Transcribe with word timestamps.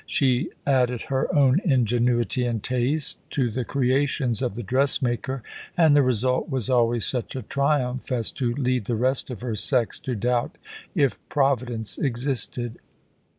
She 0.07 0.49
added 0.65 1.03
her 1.09 1.31
own 1.31 1.59
ingenuity 1.63 2.43
and 2.47 2.63
taste 2.63 3.19
to 3.29 3.51
the 3.51 3.63
creations 3.63 4.41
of 4.41 4.55
the 4.55 4.63
dressmaker, 4.63 5.43
and 5.77 5.95
the 5.95 6.01
result 6.01 6.49
was 6.49 6.71
always 6.71 7.05
such 7.05 7.35
a 7.35 7.43
triumph 7.43 8.11
as 8.11 8.31
to 8.31 8.55
lead 8.55 8.85
the 8.85 8.95
rest 8.95 9.29
of 9.29 9.41
her 9.41 9.53
sex 9.55 9.99
to 9.99 10.15
doubt 10.15 10.57
if 10.95 11.19
Providence 11.29 11.99
existed. 11.99 12.79